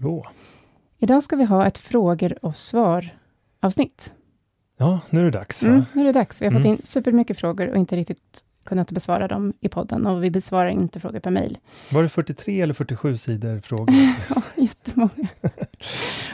[0.00, 0.26] Hallå!
[0.98, 3.08] Idag ska vi ha ett frågor och svar
[3.60, 4.12] avsnitt.
[4.76, 5.62] Ja, nu är det dags.
[5.62, 6.42] Mm, nu är det dags.
[6.42, 6.72] Vi har fått Mm.
[6.72, 11.00] in supermycket frågor och inte riktigt kunnat besvara dem i podden och vi besvarar inte
[11.00, 11.58] frågor per mejl.
[11.92, 13.94] Var det 43 eller 47 sidor frågor?
[14.34, 15.28] Ja, jättemånga.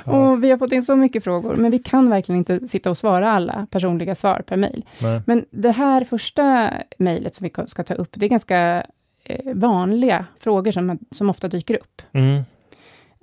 [0.05, 0.13] Ja.
[0.31, 2.99] Och vi har fått in så mycket frågor, men vi kan verkligen inte sitta och
[2.99, 4.85] svara alla personliga svar per mejl.
[5.27, 8.87] Men det här första mejlet som vi ska ta upp, det är ganska
[9.25, 12.03] eh, vanliga frågor som, som ofta dyker upp.
[12.13, 12.43] Mm.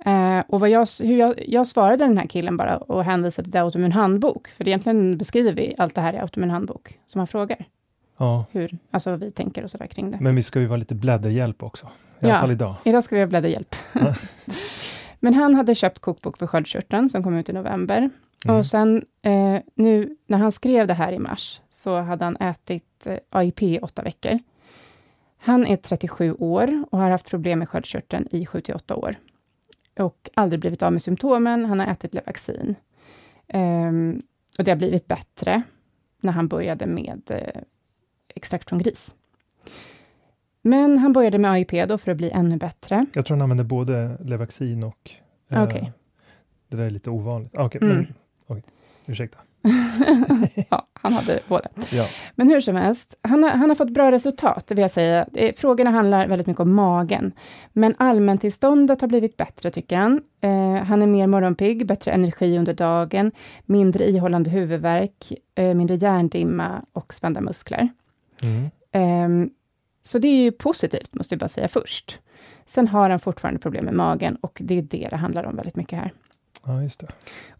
[0.04, 3.60] Eh, och vad jag, hur jag, jag svarade den här killen bara och hänvisade till
[3.60, 7.64] Autoimmun handbok, för egentligen beskriver vi allt det här i Autoimmun handbok, som han frågar.
[8.18, 10.18] Ja, Hur, alltså vad vi tänker och sådär kring det.
[10.20, 11.86] men vi ska ju vara lite blädderhjälp också.
[11.86, 12.30] I Ja.
[12.30, 12.74] alla fall idag.
[12.84, 13.74] Idag ska vi ha blädderhjälp.
[13.92, 14.14] Ja.
[15.20, 18.10] Men han hade köpt kokbok för sköldkörteln som kom ut i november.
[18.44, 18.56] Mm.
[18.56, 23.06] Och sen eh, nu när han skrev det här i mars så hade han ätit
[23.06, 24.38] eh, AIP i åtta veckor.
[25.38, 29.16] Han är 37 år och har haft problem med sköldkörteln i 7 till 8 år.
[29.98, 31.64] Och aldrig blivit av med symptomen.
[31.64, 32.74] Han har ätit Levaxin.
[33.48, 34.20] Ehm,
[34.58, 35.62] och det har blivit bättre
[36.20, 37.62] när han började med eh,
[38.34, 39.14] extrakt från gris.
[40.62, 43.06] Men han började med AIP då för att bli ännu bättre.
[43.12, 45.10] Jag tror han använder både Levaxin och...
[45.52, 45.92] eh, Okej.
[46.68, 47.54] Det där är lite ovanligt.
[47.56, 47.96] Ah, Okej, Mm.
[47.96, 48.14] men...
[48.46, 48.62] Okej,
[49.06, 49.38] ursäkta.
[50.70, 51.68] ja, han hade båda.
[51.92, 52.06] Ja.
[52.34, 55.26] Men hur som helst, han har, han har fått bra resultat, vill jag säga.
[55.34, 57.32] Eh, Frågorna handlar väldigt mycket om magen.
[57.72, 60.22] Men allmäntillståndet har blivit bättre, tycker han.
[60.40, 63.32] Eh, han är mer morgonpigg, bättre energi under dagen,
[63.64, 67.88] mindre ihållande huvudvärk, eh, mindre hjärndimma och spända muskler.
[68.42, 68.70] Mm.
[68.92, 69.50] Ehm,
[70.02, 72.20] så det är ju positivt, måste jag bara säga först.
[72.66, 75.76] Sen har han fortfarande problem med magen och det är det det handlar om väldigt
[75.76, 76.12] mycket här.
[76.66, 77.08] ja, just det.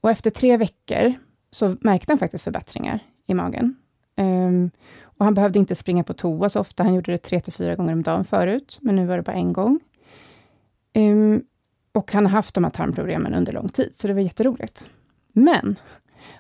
[0.01, 1.15] Och efter tre veckor
[1.55, 3.77] så märkte han faktiskt förbättringar i magen.
[4.17, 4.71] Ehm,
[5.03, 7.75] och han behövde inte springa på toa så ofta, han gjorde det tre till fyra
[7.77, 9.81] gånger om dagen förut, men nu var det bara en gång.
[10.93, 11.43] Ehm,
[11.93, 14.85] och han har haft de här tarmproblemen under lång tid, så det var jätteroligt.
[15.33, 15.77] Men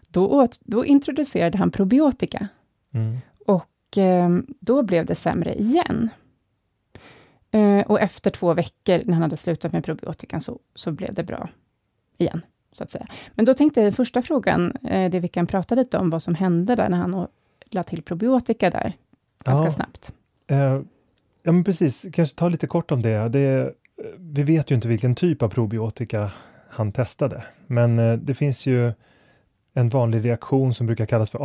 [0.08, 2.48] då, åt, då introducerade han probiotika
[2.94, 3.18] Mm.
[3.46, 6.10] och ehm, då blev det sämre igen.
[7.50, 11.24] Eh, och efter två veckor, när han hade slutat med probiotikan, så, så blev det
[11.24, 11.48] bra
[12.18, 12.40] igen,
[12.76, 13.06] så att säga.
[13.34, 16.34] Men då tänkte jag, första frågan, eh, det vi kan prata lite om, vad som
[16.34, 17.28] hände där, när han å-
[17.70, 18.92] la till probiotika där,
[19.44, 19.72] ganska Ja.
[19.72, 20.12] snabbt.
[20.46, 20.80] Eh,
[21.42, 22.06] ja, men precis.
[22.12, 23.28] Kanske ta lite kort om det.
[23.28, 23.40] det.
[23.60, 23.66] eh,
[24.18, 26.30] Vi vet ju inte vilken typ av probiotika
[26.68, 27.44] han testade.
[27.66, 28.92] Men eh, det finns ju
[29.74, 31.38] en vanlig reaktion som brukar kallas för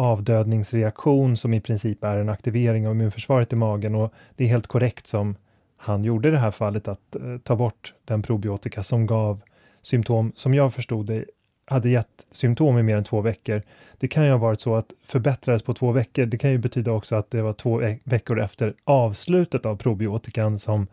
[0.53, 4.67] avdödningsreaktion som i princip är en aktivering av immunförsvaret i magen och det är helt
[4.67, 5.35] korrekt som
[5.77, 9.41] han gjorde i det här fallet att eh, ta bort den probiotika som gav
[9.89, 11.25] symptom, som jag förstod det,
[11.65, 13.61] hade gett symptom i mer än två veckor.
[13.97, 16.25] Det kan ju ha varit så att förbättrades på två veckor.
[16.25, 20.87] Det kan ju betyda också att det var två veckor efter avslutet av probiotikan som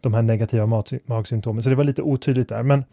[0.00, 0.66] de här negativa
[1.06, 1.62] magsymptomen.
[1.62, 2.62] Så det var lite otydligt där.
[2.62, 2.84] Men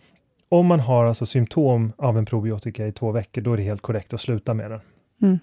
[0.49, 3.81] om man har alltså symptom av en probiotika i två veckor, då är det helt
[3.81, 4.79] korrekt att sluta med den.
[5.21, 5.39] Mm.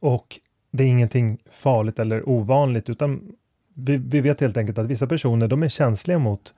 [0.00, 0.40] Och
[0.70, 3.32] det är ingenting farligt eller ovanligt, utan
[3.74, 6.54] vi, vi, vet helt enkelt att vissa personer, de är känsliga mot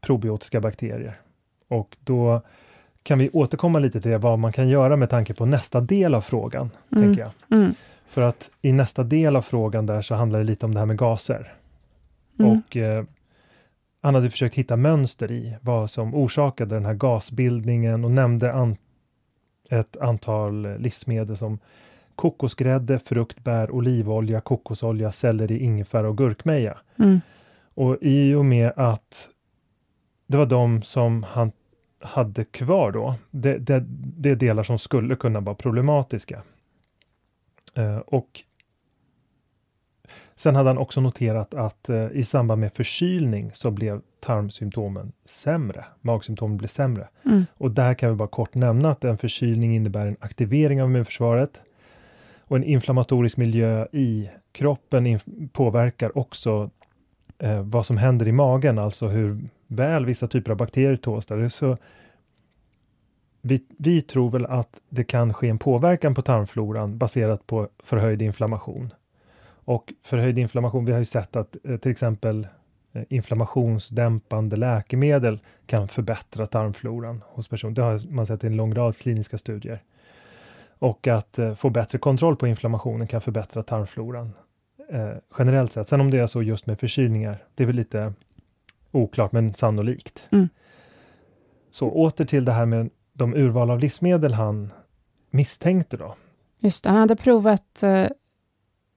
[0.00, 1.20] probiotiska bakterier.
[1.68, 2.42] Och då
[3.02, 6.20] kan vi återkomma lite till vad man kan göra med tanke på nästa del av
[6.20, 7.04] frågan, mm.
[7.04, 7.58] tänker jag.
[7.58, 7.74] Mm.
[8.08, 10.86] För att i nästa del av frågan där så handlar det lite om det här
[10.86, 11.54] med gaser.
[12.38, 12.52] Mm.
[12.52, 13.04] Och eh,
[14.00, 18.76] han hade försökt hitta mönster i vad som orsakade den här gasbildningen och nämnde an
[19.70, 21.58] ett antal livsmedel som
[22.14, 26.78] kokosgrädde, frukt, bär, olivolja, kokosolja, selleri, ingefära och gurkmeja.
[26.98, 27.20] Mm.
[27.74, 29.28] Och i och med att
[30.26, 31.52] det var de som han
[32.00, 36.42] hade kvar då, det, det, det är delar som skulle kunna vara problematiska.
[37.74, 38.42] Eh, och
[40.38, 45.84] Sen hade han också noterat att eh, i samband med förkylning så blev tarmsymptomen sämre.
[46.00, 47.08] Magsymptomen blev sämre.
[47.24, 47.46] Mm.
[47.54, 51.60] Och där kan vi bara kort nämna att en förkylning innebär en aktivering av immunförsvaret.
[52.40, 55.18] Och en inflammatorisk miljö i kroppen
[55.52, 56.70] påverkar också
[57.38, 61.26] eh, vad som händer i magen, alltså hur väl vissa typer av bakterier tåls.
[61.54, 61.76] Så
[63.46, 68.22] vi, vi tror väl att det kan ske en påverkan på tarmfloran baserat på förhöjd
[68.22, 68.92] inflammation.
[69.64, 72.46] Och förhöjd inflammation, vi har ju sett att eh, till exempel
[72.92, 77.74] eh, inflammationsdämpande läkemedel kan förbättra tarmfloran hos personer.
[77.74, 79.82] Det har man sett i en lång rad kliniska studier.
[80.78, 84.32] Och att eh, få bättre kontroll på inflammationen kan förbättra tarmfloran
[84.88, 85.88] eh, generellt sett.
[85.88, 88.12] Sen om det är så just med förkylningar, det är väl lite
[88.96, 90.28] oklart men sannolikt.
[90.32, 90.48] Mm.
[91.70, 94.72] Så åter till det här med de urval av livsmedel han
[95.30, 96.14] misstänkte då.
[96.58, 98.08] Just det, han hade provat eh,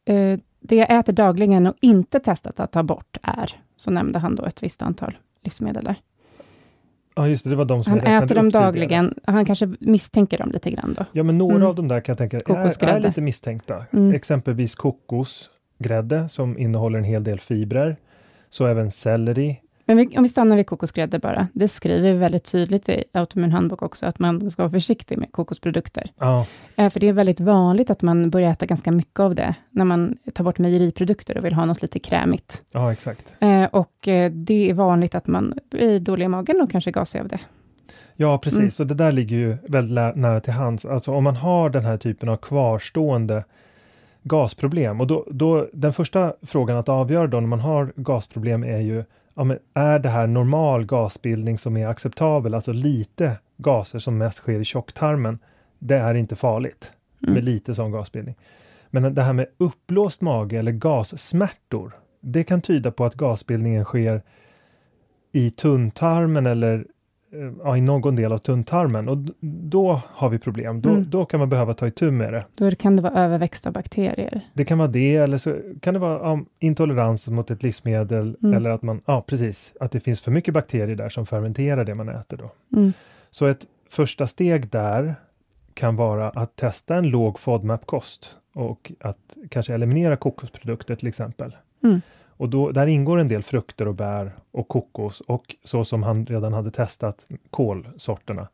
[0.06, 4.36] eh det jag äter dagligen och inte testat att ta bort är, så nämnde han
[4.36, 5.96] då ett visst antal livsmedel där.
[7.16, 10.51] Ja, just det, det var de som Han äter dem dagligen, han kanske misstänker dem
[10.51, 11.06] lite grann då.
[11.12, 11.68] Ja, men några mm.
[11.68, 13.86] av de där kan jag tänka är, är lite misstänkta.
[13.92, 14.13] Mm.
[14.13, 17.98] Exempelvis kokosgrädde som innehåller en hel del fibrer.
[18.50, 21.47] Så även selleri, men vi, om vi stannar vid kokosgrädde bara.
[21.53, 25.31] Det skriver vi väldigt tydligt i Autoimmun handbok också, att man ska vara försiktig med
[25.31, 26.12] kokosprodukter.
[26.19, 26.45] Ja.
[26.75, 29.86] Eh, för det är väldigt vanligt att man börjar äta ganska mycket av det, när
[29.86, 32.62] man tar bort mejeriprodukter och vill ha något lite krämigt.
[32.71, 33.33] Ja, exakt.
[33.39, 37.19] Eh, och eh, det är vanligt att man blir dålig i magen och kanske gasig
[37.19, 37.39] av det.
[38.15, 38.80] Ja, precis.
[38.80, 38.86] Mm.
[38.86, 40.86] Och det där ligger ju väldigt nära till hands.
[40.86, 43.44] Alltså om man har den här typen av kvarstående
[44.24, 48.80] gasproblem, och då, då den första frågan att avgöra då när man har gasproblem är
[48.80, 49.03] ju
[49.39, 54.38] ja, men är det här normal gasbildning som är acceptabel, alltså lite gaser som mest
[54.38, 55.39] sker i tjocktarmen,
[55.80, 56.91] det är inte farligt
[57.24, 57.33] mm.
[57.33, 58.36] med lite sån gasbildning.
[58.89, 61.91] Men det här med uppblåst mage eller gassmärtor,
[62.21, 64.21] det kan tyda på att gasbildningen sker
[65.31, 66.86] i tunntarmen eller
[67.63, 70.81] ja, i någon del av tunntarmen och då har vi problem.
[70.81, 71.09] Då, mm.
[71.09, 72.45] då kan man behöva ta itu med det.
[72.55, 74.41] Då kan det vara överväxt av bakterier.
[74.53, 78.53] Det kan vara det eller så kan det vara ja, intolerans mot ett livsmedel mm.
[78.53, 81.95] eller att man, ja precis, att det finns för mycket bakterier där som fermenterar det
[81.95, 82.77] man äter då.
[82.77, 82.93] Mm.
[83.31, 85.15] Så ett första steg där
[85.74, 91.55] kan vara att testa en låg FODMAP-kost och att kanske eliminera kokosprodukter till exempel.
[91.83, 92.01] Mm.
[92.39, 96.25] Och då, där ingår en del frukter och bär och kokos och så som han
[96.25, 98.48] redan hade testat kolsorterna.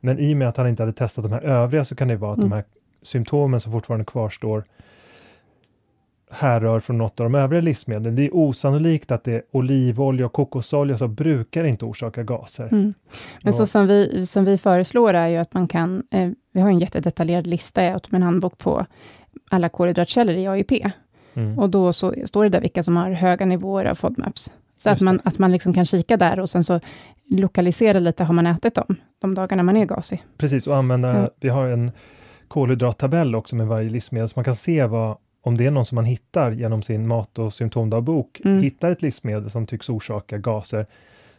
[0.00, 2.16] Men i och med att han inte hade testat de här övriga så kan det
[2.16, 2.50] vara att mm.
[2.50, 2.64] de här
[3.02, 4.64] symptomen som fortfarande kvarstår
[6.30, 8.16] härrör från något av de övriga livsmedlen.
[8.16, 12.68] Det är osannolikt att det är olivolja och kokosolja som brukar inte orsaka gaser.
[12.72, 12.94] Mm.
[13.42, 16.60] Men och, så som vi, som vi föreslår är ju att man kan, eh, vi
[16.60, 18.86] har en jättedetaljerad lista i en handbok på
[19.50, 20.72] alla kolhydratkällor i AIP.
[21.34, 21.58] Mm.
[21.58, 24.52] Och då så står det där vilka som har höga nivåer av FODMAPs.
[24.76, 26.80] Så att man, att man liksom kan kika där och sen så
[27.28, 30.22] lokalisera lite, har man ätit dem, de dagarna man är gasig.
[30.36, 31.30] Precis, och använda, mm.
[31.40, 31.92] vi har en
[32.48, 35.96] kolhydrattabell också med varje livsmedel, så man kan se vad, om det är någon som
[35.96, 38.62] man hittar genom sin mat och symptomdagbok, mm.
[38.62, 40.86] hittar ett livsmedel som tycks orsaka gaser,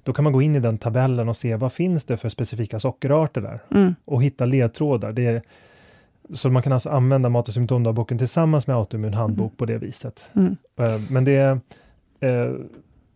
[0.03, 2.79] då kan man gå in i den tabellen och se vad finns det för specifika
[2.79, 3.95] sockerarter där mm.
[4.05, 5.11] och hitta ledtrådar.
[5.11, 5.41] Det är,
[6.33, 9.55] så man kan alltså använda mat och symptomdagboken tillsammans med autoimmun handbok mm.
[9.55, 10.29] på det viset.
[10.35, 10.57] Mm.
[10.79, 11.59] Uh, men det
[12.23, 12.55] uh,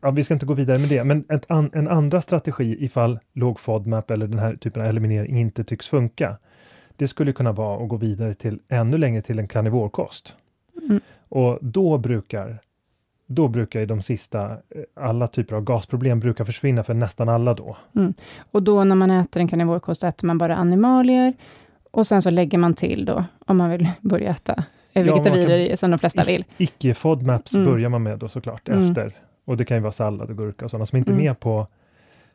[0.01, 3.59] ja, vi ska inte gå vidare med det, men an, en andra strategi ifall låg
[3.59, 6.37] FODMAP eller den här typen av eliminering inte tycks funka,
[6.95, 10.35] det skulle kunna vara att gå vidare till ännu längre till en karnivorkost.
[10.89, 11.01] Mm.
[11.29, 12.59] Och då brukar
[13.27, 14.57] då brukar ju de sista, eh,
[14.95, 17.77] alla typer av gasproblem brukar försvinna för nästan alla då.
[17.95, 18.13] Mm.
[18.51, 21.33] Och då när man äter en karnivorkost äter man bara animalier
[21.91, 24.63] och sen så lägger man till då, om man vill börja äta
[24.93, 26.45] vegetabilier ja, som de flesta vill.
[26.57, 27.65] Icke FODMAPs mm.
[27.65, 28.89] börjar man med då såklart mm.
[28.89, 29.15] efter.
[29.45, 31.25] Och det kan ju vara sallad och gurka och sådana som inte är mm.
[31.25, 31.67] med på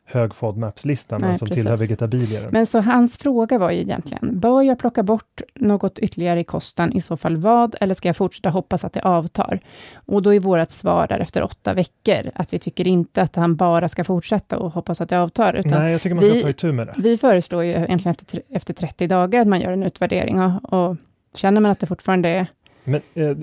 [0.05, 1.63] hög FODMAPs-lista, men som precis.
[1.63, 2.49] tillhör vegetabilier.
[2.51, 6.93] Men så hans fråga var ju egentligen, bör jag plocka bort något ytterligare i kosten,
[6.93, 9.59] i så fall vad, eller ska jag fortsätta hoppas att det avtar?
[10.05, 13.55] Och då är vårt svar där efter åtta veckor, att vi tycker inte att han
[13.55, 16.41] bara ska fortsätta och hoppas att det avtar, utan Nej, jag tycker man ska vi,
[16.41, 16.93] ta itu med det.
[16.97, 20.97] Vi föreslår ju egentligen efter, efter 30 dagar att man gör en utvärdering och, och
[21.35, 22.47] känner man att det fortfarande är
[22.83, 23.37] men, eh,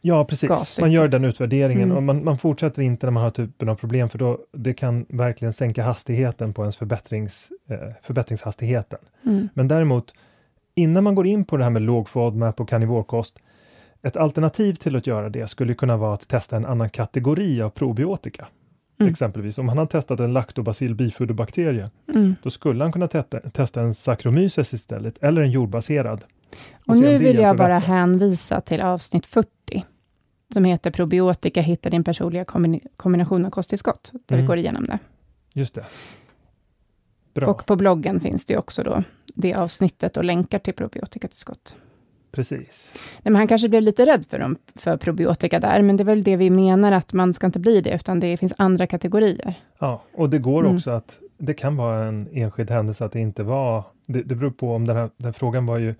[0.00, 0.48] ja, precis.
[0.48, 0.80] Gasigt.
[0.80, 1.96] Man gör den utvärderingen mm.
[1.96, 5.06] och man, man, fortsätter inte när man har typen av problem, för då det kan
[5.08, 8.98] verkligen sänka hastigheten på ens förbättrings, eh, förbättringshastigheten.
[9.26, 9.48] Mm.
[9.54, 10.14] Men däremot,
[10.74, 13.38] innan man går in på det här med låg FODMAP och karnivorkost,
[14.02, 17.70] ett alternativ till att göra det skulle kunna vara att testa en annan kategori av
[17.70, 18.46] probiotika.
[19.00, 19.10] Mm.
[19.10, 22.34] Exempelvis om han har testat en lactobacil bifoderbakterie, mm.
[22.42, 26.24] då skulle han kunna testa, testa en Saccharomyces istället, eller en jordbaserad.
[26.86, 27.86] Och, nu vill jag bara bättre.
[27.86, 29.48] hänvisa till avsnitt 40,
[30.52, 32.44] som heter Probiotika, hitta din personliga
[32.96, 34.44] kombination av kosttillskott, där mm.
[34.44, 34.98] vi går igenom det.
[35.54, 35.84] Just det.
[37.34, 37.48] Bra.
[37.48, 39.02] Och på bloggen finns det också då
[39.34, 41.76] det avsnittet och länkar till probiotikatillskott.
[42.32, 42.92] Precis.
[42.94, 46.04] Nej, men han kanske blev lite rädd för, dem, för probiotika där, men det är
[46.04, 49.54] väl det vi menar, att man ska inte bli det, utan det finns andra kategorier.
[49.78, 50.76] Ja, och det går mm.
[50.76, 54.50] också att det kan vara en enskild händelse att det inte var, det, det beror
[54.50, 55.94] på om den här den frågan var ju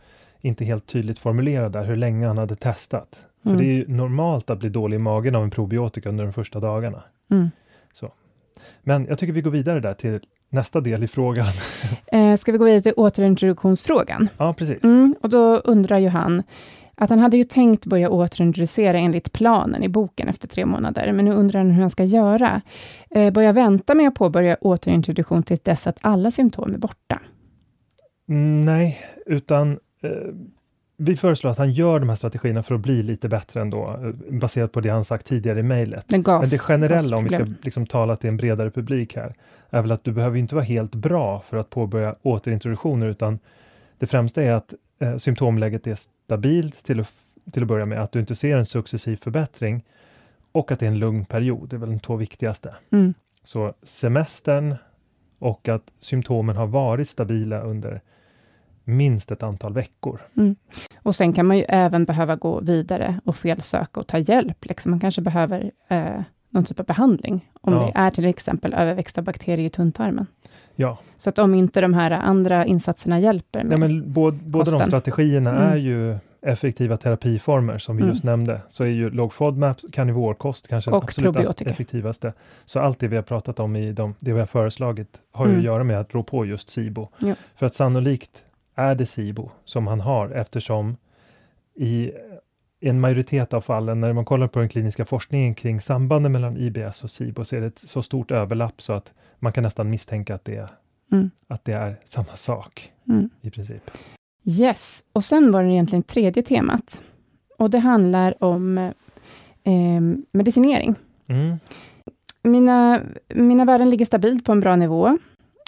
[0.45, 3.19] inte helt tydligt formulerad där, hur länge han hade testat.
[3.45, 3.57] Mm.
[3.57, 6.33] För det är ju normalt att bli dålig i magen av en probiotika under de
[6.33, 7.03] första dagarna.
[7.31, 7.51] Mm.
[7.93, 8.13] Så.
[8.83, 11.47] Men jag tycker vi går vidare där till nästa del i frågan.
[12.07, 14.29] Eh, ska vi gå vidare till återintroduktionsfrågan?
[14.39, 14.85] Ja, precis.
[14.85, 16.43] Mm, och då undrar ju han,
[16.95, 21.25] att han hade ju tänkt börja återintroducera enligt planen i boken efter tre månader, men
[21.25, 22.61] nu undrar han hur han ska göra.
[23.11, 27.21] Eh, bör jag vänta med att påbörja återintroduktion till dess att alla symptom är borta?
[28.29, 29.79] Mm, nej, utan
[30.97, 34.35] vi föreslår att han gör de här strategierna för att bli lite bättre ändå, eh,
[34.35, 36.07] baserat på det han sagt tidigare i mejlet.
[36.11, 39.35] Men, Men, det generella, om vi ska liksom tala till en bredare publik här,
[39.71, 43.39] är väl att du behöver inte vara helt bra för att påbörja återintroduktioner, utan
[43.99, 47.13] det främsta är att eh, symptomläget är stabilt till att,
[47.53, 49.85] till att börja med, att du inte ser en successiv förbättring
[50.53, 52.75] och att det är en lugn period, det är väl de två viktigaste.
[52.93, 53.15] Mm.
[53.45, 54.75] Så semestern
[55.39, 58.01] och att symptomen har varit stabila under
[58.85, 60.21] minst ett antal veckor.
[60.37, 60.57] Mm.
[61.03, 64.65] Och sen kan man ju även behöva gå vidare och felsöka och ta hjälp.
[64.65, 67.79] Liksom man kanske behöver eh, någon typ av behandling, om ja.
[67.79, 70.27] det är till exempel överväxta bakterier i tunntarmen.
[70.77, 70.99] Ja.
[71.17, 74.85] Så att om inte de här andra insatserna hjälper med ja, men både, båda de
[74.85, 75.73] strategierna mm.
[75.73, 78.13] är ju effektiva terapiformer, som vi mm.
[78.13, 81.71] just nämnde, så är ju låg FODMAP, karnivorkost kanske och absolut probiotika.
[81.71, 82.33] effektivaste.
[82.65, 85.55] Så allt det vi har pratat om i de, det vi har föreslagit, har mm.
[85.55, 87.09] ju att göra med att rå på just SIBO.
[87.19, 87.35] Ja.
[87.57, 90.97] För att sannolikt är det SIBO som han har, eftersom
[91.75, 92.13] i
[92.81, 97.05] en majoritet av fallen, när man kollar på den kliniska forskningen kring sambanden mellan IBS
[97.05, 100.35] och SIBO, så är det ett så stort överlapp så att man kan nästan misstänka
[100.35, 100.69] att det,
[101.13, 101.31] mm.
[101.49, 103.31] att det är samma sak mm.
[103.41, 103.91] i princip.
[104.45, 107.03] Yes, och sen var det egentligen tredje temat.
[107.59, 108.79] Och det handlar om
[109.65, 110.01] eh,
[110.33, 110.95] medicinering.
[111.27, 111.57] Mm.
[112.43, 115.19] Mina, mina värden ligger stabilt på en bra nivå,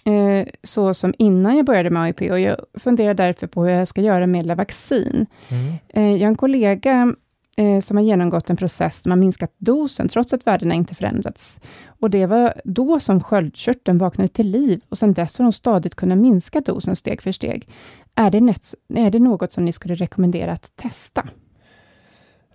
[0.07, 3.89] eh, så som innan jag började med AIP, och jag funderar därför på hur jag
[3.89, 5.27] ska göra med Lavaxin.
[5.49, 5.75] Mm.
[5.89, 7.15] Eh, jag har en kollega
[7.57, 11.61] eh, som har genomgått en process som har minskat dosen, trots att värdena inte förändrats.
[12.01, 15.95] Och det var då som sköldkörteln vaknade till liv, och sedan dess har de stadigt
[15.95, 17.69] kunnat minska dosen steg för steg.
[18.15, 21.29] Är det, net, är det något som ni skulle rekommendera att testa?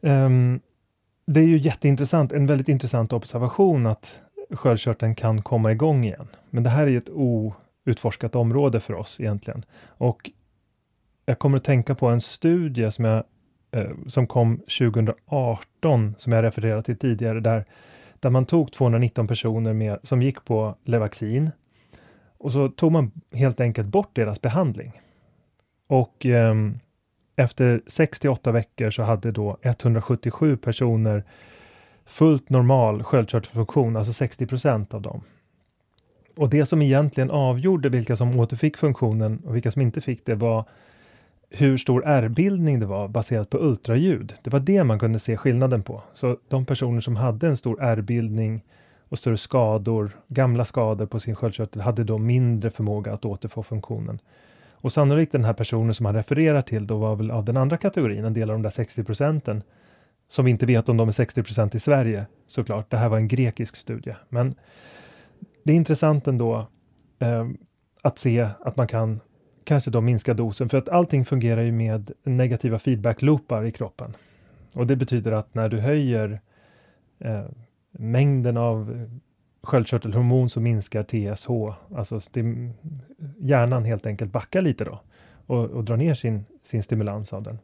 [0.01, 0.59] Um,
[1.25, 4.19] det är ju jätteintressant, en väldigt intressant observation att
[4.51, 6.27] sköldkörteln kan komma igång igen.
[6.49, 9.65] Men det här är ett outforskat område för oss egentligen.
[9.85, 10.31] Och
[11.25, 13.23] jag kommer att tänka på en studie som, jag,
[13.71, 17.65] eh, som kom 2018, som jag refererat till tidigare, där,
[18.19, 21.51] där man tog 219 personer med, som gick på Levaxin
[22.37, 25.01] och så tog man helt enkelt bort deras behandling.
[25.87, 26.55] Och eh,
[27.35, 31.23] efter 68 veckor så hade då 177 personer
[32.11, 35.21] fullt normal sköldkörtelfunktion, alltså 60 procent av dem.
[36.35, 40.35] Och det som egentligen avgjorde vilka som återfick funktionen och vilka som inte fick det
[40.35, 40.65] var
[41.49, 44.33] hur stor ärrbildning det var baserat på ultraljud.
[44.43, 46.01] Det var det man kunde se skillnaden på.
[46.13, 48.63] Så de personer som hade en stor ärrbildning
[49.09, 54.19] och större skador, gamla skador på sin sköldkörtel, hade då mindre förmåga att återfå funktionen.
[54.71, 57.77] Och sannolikt den här personen som han refererar till då var väl av den andra
[57.77, 59.63] kategorin, en del av de där 60 procenten,
[60.31, 62.91] som vi inte vet om de är 60 i Sverige såklart.
[62.91, 64.55] Det här var en grekisk studie, men
[65.63, 66.67] det är intressant ändå
[67.19, 67.47] eh,
[68.01, 69.19] att se att man kan
[69.63, 74.15] kanske då minska dosen, för att allting fungerar ju med negativa feedback-loopar i kroppen.
[74.73, 76.41] Och det betyder att när du höjer
[77.19, 77.45] eh,
[77.91, 79.09] mängden av
[79.63, 81.49] sköldkörtelhormon så minskar TSH,
[81.95, 82.19] alltså
[83.39, 85.01] hjärnan helt enkelt backar lite då
[85.45, 87.59] och, och drar ner sin, sin stimulans av den.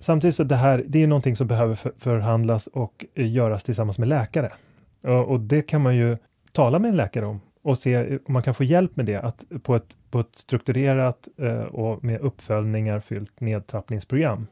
[0.00, 3.98] Samtidigt så det här, det är någonting som behöver för, förhandlas och eh, göras tillsammans
[3.98, 4.52] med läkare.
[5.00, 6.16] Och, och, det kan man ju
[6.52, 9.16] tala med en läkare om och se eh, om man kan få hjälp med det,
[9.16, 14.46] att på ett, på ett strukturerat eh, och med uppföljningar fyllt nedtrappningsprogram.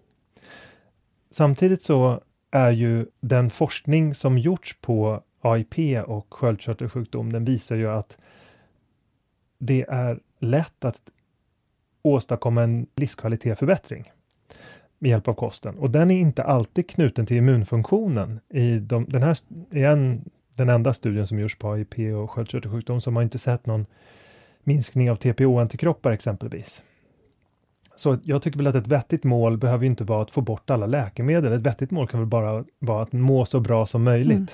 [1.30, 7.90] Samtidigt så är ju den forskning som gjorts på AIP och sköldkörtelsjukdom, den visar ju
[7.90, 8.18] att
[9.58, 11.00] det är lätt att
[12.02, 14.12] åstadkomma en livskvalitetsförbättring
[14.98, 15.78] med hjälp av kosten.
[15.78, 18.40] Och den är inte alltid knuten till immunfunktionen.
[18.48, 19.38] I de, den här
[19.70, 20.24] är en,
[20.56, 23.86] den enda studien som görs på AIP och sköldkörtelsjukdom som har inte sett någon
[24.64, 26.82] minskning av TPO-antikroppar exempelvis.
[27.96, 30.86] Så jag tycker väl att ett vettigt mål behöver inte vara att få bort alla
[30.86, 31.52] läkemedel.
[31.52, 34.48] Ett vettigt mål kan väl bara vara att må så bra som möjligt mm.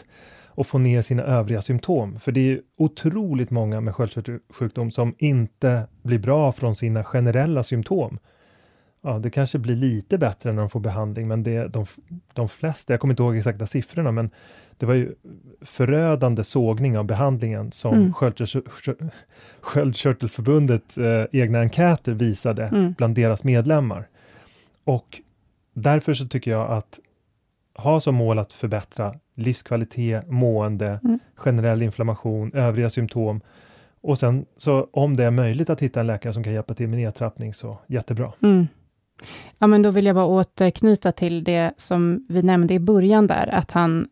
[0.47, 2.19] och få ner sina övriga symptom.
[2.21, 8.19] För det är otroligt många med sköldkörtelsjukdom som inte blir bra från sina generella symptom
[9.05, 11.87] ja, det kanske blir lite bättre när de får behandling, men det, de,
[12.33, 14.31] de flesta, jag kommer inte ihåg exakta siffrorna, men
[14.79, 15.15] det var ju
[15.61, 18.13] förödande sågning av behandlingen som mm.
[19.61, 22.93] Sköldkörtelförbundet eh, egna enkäter visade mm.
[22.93, 24.09] bland deras medlemmar.
[24.85, 25.21] Och
[25.73, 27.01] därför så tycker jag att
[27.75, 31.19] ha som mål att förbättra livskvalitet, mående, mm.
[31.35, 33.41] generell inflammation, övriga symptom.
[34.01, 36.89] Och sen så om det är möjligt att hitta en läkare som kan hjälpa till
[36.89, 38.33] med nedtrappning, så jättebra.
[38.43, 38.67] Mm.
[39.59, 43.55] Ja, men då vill jag bara återknyta till det som vi nämnde i början där,
[43.55, 44.07] att han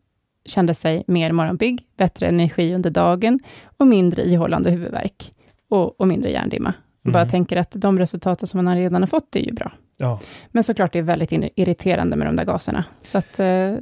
[0.45, 3.39] kände sig mer morgonpigg, bättre energi under dagen
[3.77, 5.33] och mindre ihållande huvudvärk
[5.69, 6.73] och, och mindre hjärndimma.
[7.05, 7.13] Mm.
[7.13, 9.71] Bara tänker att de resultaten som han redan har fått är ju bra.
[9.97, 10.19] Ja.
[10.51, 12.85] Men såklart, det är väldigt irriterande med de där gaserna.
[13.01, 13.81] Så att, eh, jag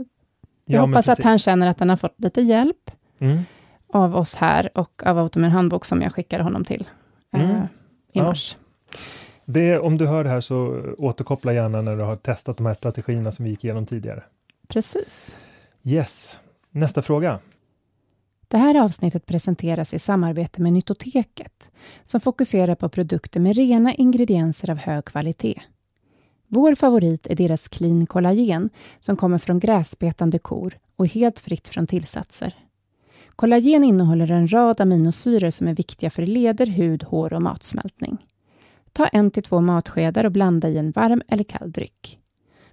[0.65, 3.39] ja, hoppas att han känner att han har fått lite hjälp mm.
[3.93, 6.89] av oss här och av Automin handbok som jag skickade honom till
[7.33, 7.67] eh, mm.
[8.13, 8.57] i mars.
[9.45, 12.73] Det, om du hör det här så återkoppla gärna när du har testat de här
[12.73, 14.23] strategierna som vi gick igenom tidigare.
[14.67, 15.35] Precis.
[15.83, 16.39] Yes.
[16.71, 17.39] Nästa fråga.
[18.47, 21.69] Det här avsnittet presenteras i samarbete med Nytoteket
[22.03, 25.61] som fokuserar på produkter med rena ingredienser av hög kvalitet.
[26.47, 31.67] Vår favorit är deras Clean Collagen som kommer från gräsbetande kor och är helt fritt
[31.67, 32.55] från tillsatser.
[33.35, 38.17] Kollagen innehåller en rad aminosyror som är viktiga för leder, hud, hår och matsmältning.
[38.93, 42.19] Ta en till två matskedar och blanda i en varm eller kall dryck.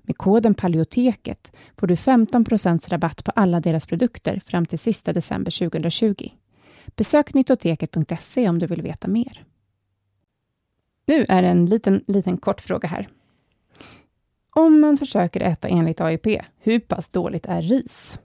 [0.02, 5.70] Med koden Paleoteket får du 15% rabatt på alla deras produkter fram till sista december
[5.70, 6.30] 2020.
[6.86, 9.44] Besök nyttoteket.se om du vill veta mer.
[11.06, 13.08] Nu är det en liten, liten kort fråga här.
[14.50, 16.26] Om man försöker äta enligt AIP,
[16.58, 18.18] hur pass dåligt är ris?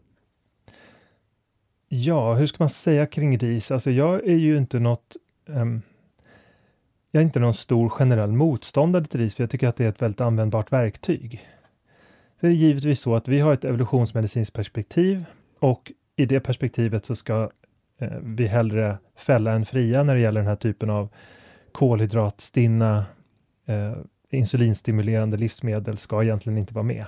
[1.88, 3.72] Ja, hur ska man säga kring ris?
[3.72, 5.82] Alltså jag är ju inte något um
[7.16, 9.90] jag är inte någon stor generell motståndare till RIS, för jag tycker att det är
[9.90, 11.48] ett väldigt användbart verktyg.
[12.40, 15.26] Det är givetvis så att vi har ett evolutionsmedicinskt perspektiv
[15.60, 17.50] och i det perspektivet så ska
[18.00, 21.10] eh, vi hellre fälla än fria när det gäller den här typen av
[21.72, 23.06] kolhydratstinna
[23.66, 23.94] eh,
[24.30, 27.06] insulinstimulerande livsmedel ska egentligen inte vara med.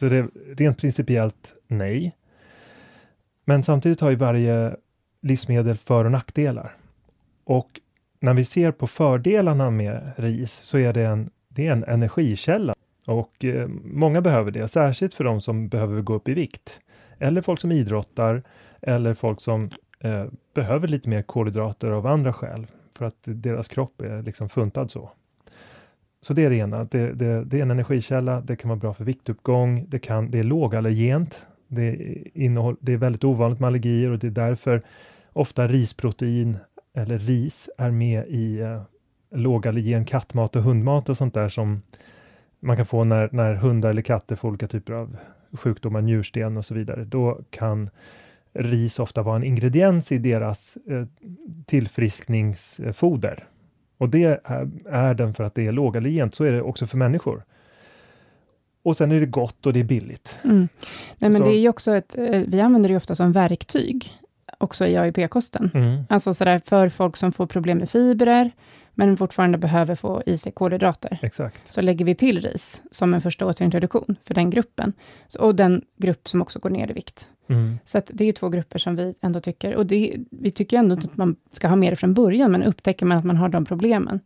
[0.00, 2.12] Så det är rent principiellt nej.
[3.44, 4.76] Men samtidigt har ju varje
[5.22, 6.76] livsmedel för och nackdelar.
[7.44, 7.80] Och
[8.24, 12.74] när vi ser på fördelarna med ris så är det en, det är en energikälla.
[13.08, 16.80] Och eh, många behöver det, särskilt för de som behöver gå upp i vikt.
[17.18, 18.42] Eller folk som idrottar
[18.80, 22.66] eller folk som eh, behöver lite mer kolhydrater av andra skäl
[22.98, 25.10] för att deras kropp är liksom funtad så.
[26.20, 28.94] Så det är det ena, det, det, det är en energikälla, det kan vara bra
[28.94, 31.96] för viktuppgång, det, kan, det är lågallergent, det,
[32.34, 34.82] innehåll, det är väldigt ovanligt med allergier och det är därför
[35.32, 36.56] ofta risprotein
[36.94, 38.82] eller ris är med i eh,
[39.30, 41.82] lågallergen kattmat och hundmat och sånt där som
[42.60, 45.16] man kan få när, när hundar eller katter får olika typer av
[45.52, 47.04] sjukdomar, njursten och så vidare.
[47.04, 47.90] Då kan
[48.52, 51.06] ris ofta vara en ingrediens i deras eh,
[51.66, 53.44] tillfriskningsfoder.
[53.98, 54.40] Och det är,
[54.88, 57.44] är den för att det är lågallergent, så är det också för människor.
[58.82, 60.38] Och sen är det gott och det är billigt.
[60.44, 60.68] Mm.
[61.18, 64.12] Nej, men det är också ett, eh, vi använder det ofta som verktyg
[64.64, 65.70] också i AIP-kosten.
[65.74, 66.04] Mm.
[66.08, 68.50] Alltså sådär för folk som får problem med fibrer,
[68.94, 71.18] men fortfarande behöver få i sig kolhydrater.
[71.22, 71.72] Exakt.
[71.72, 74.92] Så lägger vi till ris som en första återintroduktion för den gruppen.
[75.28, 77.28] Så, och den grupp som också går ner i vikt.
[77.48, 77.78] Mm.
[77.84, 81.06] Så det är två grupper som vi ändå tycker, och det, vi tycker ändå inte
[81.06, 83.64] att man ska ha med det från början, men upptäcker man att man har de
[83.64, 84.20] problemen,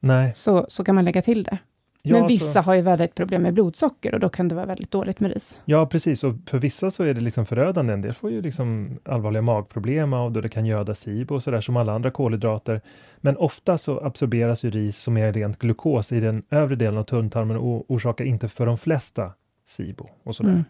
[0.00, 0.32] Nej.
[0.34, 1.58] så, så kan man lägga till det.
[2.04, 4.66] Ja, men så- vissa har ju väldigt problem med blodsocker, och då kan det vara
[4.66, 5.58] väldigt dåligt med ris.
[5.64, 6.24] Ja, precis.
[6.24, 7.92] Och för vissa så är det liksom förödande.
[7.92, 11.60] En del får ju liksom allvarliga magproblem av då det kan göda SIBO och sådär
[11.60, 12.80] som alla andra kolhydrater.
[13.20, 17.04] Men ofta så absorberas ju ris som är rent glukos i den övre delen av
[17.04, 19.32] tunntarmen och orsakar inte för de flesta
[19.66, 20.50] SIBO och sådär.
[20.50, 20.64] Mm.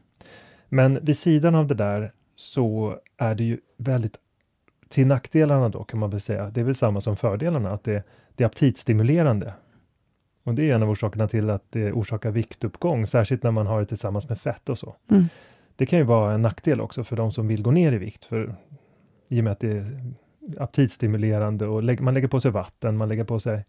[0.68, 4.16] Men vid sidan av det där så är det ju väldigt
[4.88, 6.50] till nackdelarna då kan man väl säga.
[6.50, 8.02] Det är väl samma som fördelarna, att det,
[8.36, 9.52] det är aptitstimulerande.
[10.44, 13.80] Och det är en av orsakerna till att det orsakar viktuppgång, särskilt när man har
[13.80, 14.96] det tillsammans med fett och så.
[15.10, 15.24] Mm.
[15.76, 18.24] Det kan ju vara en nackdel också för de som vill gå ner i vikt,
[18.24, 18.54] för
[19.28, 20.12] i och med att det är
[20.58, 23.64] aptitstimulerande och lä- man lägger på sig vatten, man lägger på sig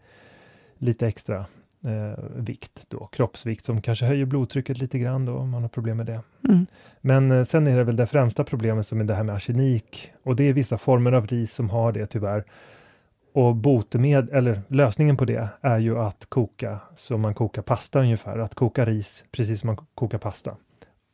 [0.77, 1.45] lite extra
[1.85, 5.97] eh, vikt då, kroppsvikt som kanske höjer blodtrycket lite grann då om man har problem
[5.97, 6.21] med det.
[6.49, 6.65] Mm.
[7.01, 10.11] Men eh, sen är det väl det främsta problemet som är det här med arsenik
[10.23, 12.43] och det är vissa former av ris som har det tyvärr.
[13.33, 18.37] Och botemed, eller lösningen på det är ju att koka som man kokar pasta ungefär,
[18.39, 20.55] att koka ris precis som man kokar pasta.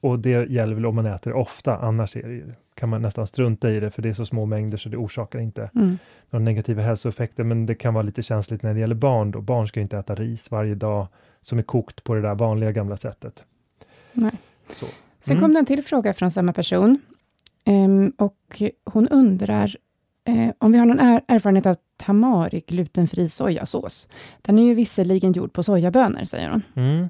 [0.02, 3.80] Och det gäller väl om man äter ofta, annars det, kan man nästan strunta i
[3.80, 5.98] det för det är så små mängder så det orsakar inte Mm.
[6.30, 9.32] några negativa hälsoeffekter, men det kan vara lite känsligt när det gäller barn.
[9.32, 9.42] Då.
[9.42, 11.08] Barn ska inte äta ris varje dag
[11.42, 13.44] som är kokt på det där vanliga gamla sättet.
[14.14, 14.32] Nej.
[14.70, 14.86] Så.
[15.20, 15.42] Sen Mm.
[15.44, 17.00] kom det en till fråga från samma person.
[17.66, 19.76] Ehm, och hon undrar
[20.30, 24.08] eh, om vi har någon er- erfarenhet av tamari glutenfri sojasås.
[24.42, 26.62] Den är ju visserligen gjord på sojabönor, säger hon.
[26.76, 27.10] Mm.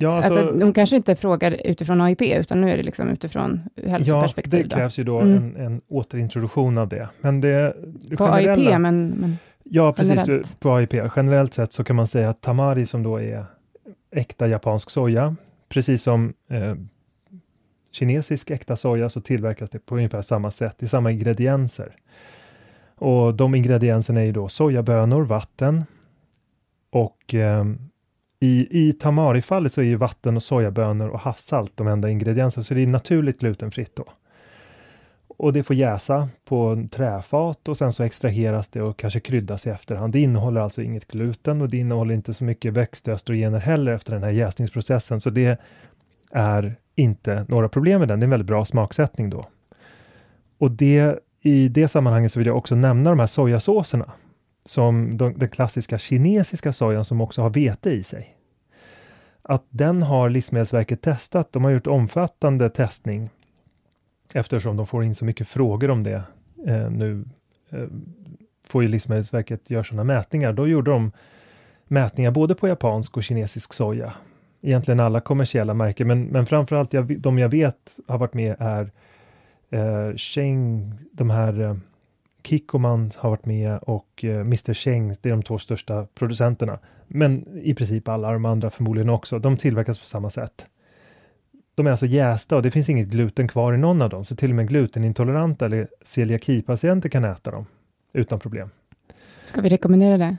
[0.00, 3.60] Ja, Alltså, alltså, hon kanske inte frågar utifrån AIP, utan nu är det liksom utifrån
[3.74, 4.62] ja, hälsoperspektiv.
[4.62, 4.76] det då.
[4.76, 5.36] krävs ju då Mm.
[5.36, 7.08] en, en återintroduktion av det.
[7.20, 10.16] Men det, det På AIP, men, men Ja, precis.
[10.26, 10.60] generellt.
[10.60, 10.94] På AIP.
[11.16, 13.44] Generellt sett så kan man säga att tamari som då är
[14.10, 15.36] äkta japansk soja,
[15.68, 16.74] precis som eh,
[17.98, 21.96] kinesisk äkta soja så tillverkas det på ungefär samma sätt, i samma ingredienser.
[22.94, 25.84] Och de ingredienserna är ju då sojabönor, vatten
[26.90, 27.64] och eh,
[28.40, 32.74] i, i tamarifallet så är ju vatten och sojabönor och havssalt de enda ingredienserna, så
[32.74, 34.04] det är naturligt glutenfritt då.
[35.28, 39.66] Och det får jäsa på en träfat och sen så extraheras det och kanske kryddas
[39.66, 40.12] i efterhand.
[40.12, 44.22] Det innehåller alltså inget gluten och det innehåller inte så mycket växtöstrogener heller efter den
[44.22, 45.58] här jäsningsprocessen, så det
[46.30, 48.20] är inte några problem med den.
[48.20, 49.46] Det är en väldigt bra smaksättning då.
[50.58, 54.12] Och det, i det sammanhanget så vill jag också nämna de här sojasåserna,
[54.64, 58.34] som de, den klassiska kinesiska sojan som också har vete i sig.
[59.42, 61.52] Att den har Livsmedelsverket testat.
[61.52, 63.30] De har gjort omfattande testning
[64.34, 66.22] eftersom de får in så mycket frågor om det
[66.66, 67.24] eh, nu.
[67.70, 67.86] Eh,
[68.66, 70.52] får ju Livsmedelsverket göra sådana mätningar.
[70.52, 71.12] Då gjorde de
[71.84, 74.12] mätningar både på japansk och kinesisk soja.
[74.60, 78.90] Egentligen alla kommersiella märken, men, men framförallt jag, de jag vet har varit med är
[79.70, 81.76] eh, Cheng, de här eh,
[82.42, 86.78] Kikkoman har varit med och eh, Mr Cheng, det är de två största producenterna.
[87.06, 89.38] Men i princip alla de andra förmodligen också.
[89.38, 90.66] De tillverkas på samma sätt.
[91.74, 94.36] De är alltså jästa och det finns inget gluten kvar i någon av dem, så
[94.36, 97.66] till och med glutenintoleranta eller celiakipatienter kan äta dem
[98.12, 98.70] utan problem.
[99.44, 100.36] ska vi rekommendera det?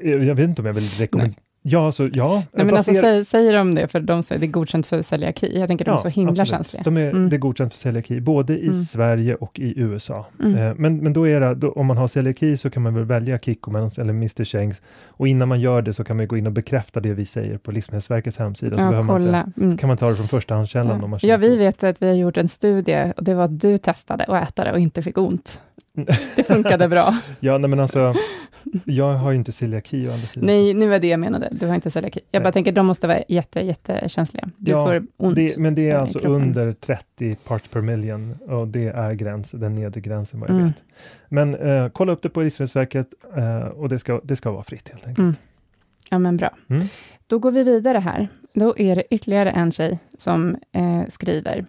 [0.00, 1.40] Eh, Jag vet inte om jag vill rekommendera.
[1.62, 2.42] Ja, alltså, ja.
[2.52, 5.58] Nej, men alltså, säger, säger de det, för de säger det är godkänt för celiaki?
[5.58, 6.48] Jag tänker de är så himla absolut.
[6.48, 6.82] känsliga.
[6.82, 7.28] De är, Mm.
[7.30, 8.72] Det är godkänt för celiaki, både i Mm.
[8.74, 10.26] Sverige och i USA.
[10.42, 10.58] Mm.
[10.58, 13.04] Eh, men, men då är det, då, om man har celiaki så kan man väl
[13.04, 14.82] välja Kikkomans eller Mr Chengs.
[15.06, 17.58] Och innan man gör det så kan man gå in och bekräfta det vi säger
[17.58, 18.76] på Livsmedelsverkets hemsida.
[18.76, 19.52] så Ja, man inte.
[19.60, 19.76] Mm.
[19.78, 21.56] kan man ta det från förstahandskällan om man känner Ja, vi så.
[21.56, 24.64] vet att vi har gjort en studie och det var att du testade att äta
[24.64, 25.60] det och inte fick ont.
[26.36, 27.18] Det funkade bra.
[27.40, 28.14] Ja, nej, men alltså,
[28.84, 30.46] jag har ju inte celiaki å andra sidan.
[30.46, 31.48] Nej, nu var det jag menade.
[31.52, 32.20] Du har inte celiaki.
[32.30, 32.44] Jag Nej.
[32.44, 34.48] bara tänker, de måste vara jätte, jättekänsliga.
[34.56, 35.36] Du Ja, får ont.
[35.36, 36.42] Det, men det är alltså kroppen.
[36.42, 40.66] under 30 parts per million och det är gräns, den nedre gränsen vad jag Mm.
[40.66, 40.76] vet.
[41.28, 44.88] Men eh, kolla upp det på Livsmedelsverket eh, och det ska, det ska vara fritt
[44.88, 45.18] helt enkelt.
[45.18, 45.34] Mm.
[46.10, 46.50] Ja, men bra.
[46.70, 46.82] Mm.
[47.26, 48.28] Då går vi vidare här.
[48.54, 51.64] Då är det ytterligare en tjej som eh, skriver.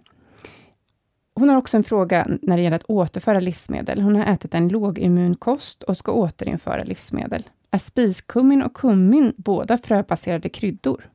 [1.34, 4.02] Hon har också en fråga när det gäller att återföra livsmedel.
[4.02, 7.42] Hon har ätit en lågimmunkost och ska återinföra livsmedel.
[7.70, 11.08] Är spiskummin och kummin båda fröbaserade kryddor?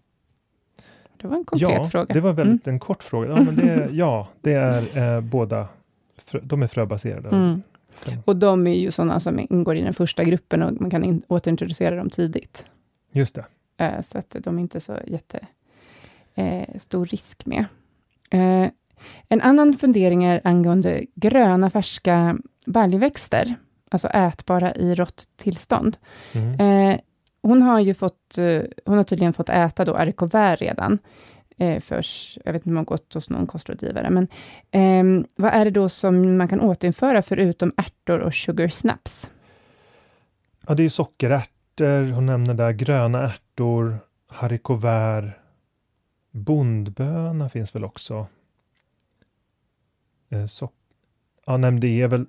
[1.17, 2.13] Det var en konkret ja, fråga.
[2.13, 3.29] det var väldigt en kort fråga.
[3.29, 5.67] Ja, men det, ja, det är eh, båda,
[6.25, 7.29] frö, de är fröbaserade.
[7.29, 7.61] Mm.
[8.25, 11.21] Och de är ju sådana som ingår i den första gruppen och man kan in,
[11.27, 12.65] återintroducera dem tidigt.
[13.11, 13.45] Just det.
[13.77, 15.47] Eh, så att de är inte så jätte
[16.35, 17.65] eh, risk med.
[19.29, 23.55] En annan fundering är angående gröna färska baljväxter,
[23.91, 25.97] alltså ätbara i rått tillstånd.
[26.33, 26.59] Mm.
[26.59, 26.99] Eh,
[27.41, 30.99] hon har ju fått, eh, hon har tydligen fått äta då Arikover redan,
[31.57, 34.27] eh, förs, jag vet inte om hon gått hos någon kostrådgivare, men
[34.71, 39.29] eh, vad är det då som man kan återinföra förutom ärtor och sugar snaps?
[40.67, 44.83] Ja, det är sockerärtor, hon nämner där gröna ärtor, haricots
[46.31, 48.27] bondböna finns väl också.
[50.29, 50.69] Eh, so
[51.45, 52.25] ja, nej, det är väl,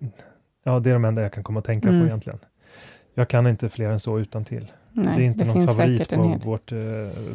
[0.64, 2.00] ja, det är de enda jag kan komma att tänka Mm.
[2.00, 2.38] på egentligen.
[3.14, 4.72] Jag kan inte fler än så utan till.
[4.92, 6.78] Nej, det är inte någon finns favorit på hel- vårt eh,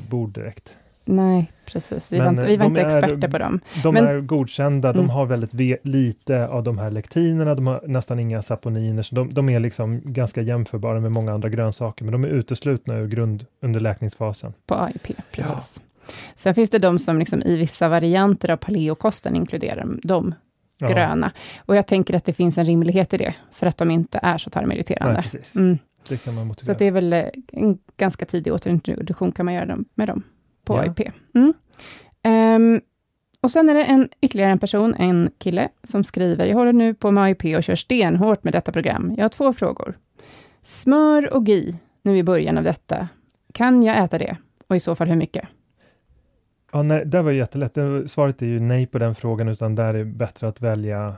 [0.09, 0.77] bord direkt.
[1.05, 2.11] Nej, precis.
[2.11, 3.59] Vi Men, var inte, vi eh, var de inte är- experter på dem.
[3.83, 5.01] De Men- är godkända, Mm.
[5.01, 9.33] de har väldigt lite av de här lektinerna, de har nästan inga saponiner, så de,
[9.33, 14.53] de är liksom ganska jämförbara med många andra grönsaker, men de är uteslutna ur grundunderläkningsfasen.
[14.65, 15.81] På AIP, precis.
[16.35, 20.33] Sen finns det de som liksom i vissa varianter av paleokosten inkluderar de
[20.83, 21.31] Ja, gröna.
[21.65, 24.37] Och jag tänker att det finns en rimlighet i det, för att de inte är
[24.37, 25.23] så tarmirriterande.
[25.33, 25.43] Nej.
[25.55, 25.77] Mm.
[26.07, 26.71] Det kan man Så motivera.
[26.71, 30.23] att det är väl eh, en ganska tidig återintroduktion kan man göra med dem
[30.65, 30.81] på Ja.
[30.81, 30.99] AIP.
[31.35, 31.53] Mm.
[32.23, 32.81] Ehm,
[33.41, 36.93] och sen är det en, ytterligare en person, en kille, som skriver, jag håller nu
[36.93, 39.13] på med AIP och kör stenhårt med detta program.
[39.17, 39.97] Jag har två frågor.
[40.61, 43.07] Smör och GI, nu i början av detta,
[43.53, 44.37] kan jag äta det?
[44.67, 45.47] Och i så fall hur mycket?
[46.73, 47.73] Ja, nej, det var jättelätt.
[47.73, 51.15] Det- Svaret är ju nej på den frågan, utan där är det bättre att välja